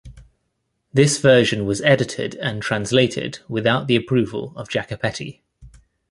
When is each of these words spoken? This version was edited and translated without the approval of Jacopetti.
This 0.91 1.19
version 1.19 1.63
was 1.67 1.79
edited 1.81 2.33
and 2.37 2.63
translated 2.63 3.37
without 3.47 3.85
the 3.87 3.95
approval 3.95 4.51
of 4.57 4.67
Jacopetti. 4.67 5.41